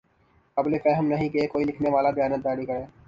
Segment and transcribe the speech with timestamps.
[0.57, 2.81] قابل فہم نہیں کہ کوئی لکھنے والا دیانت داری کے